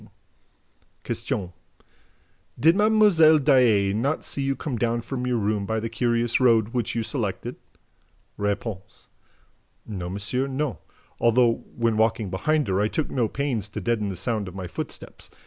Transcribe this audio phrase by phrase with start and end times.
[1.05, 1.29] "Did
[2.75, 3.37] Mlle.
[3.37, 7.03] Daae not see you come down from your room by the curious road which you
[7.03, 7.57] selected?"
[8.39, 8.57] R.
[9.85, 10.79] "No, monsieur, no,
[11.19, 14.65] although, when walking behind her, I took no pains to deaden the sound of my
[14.65, 15.29] footsteps.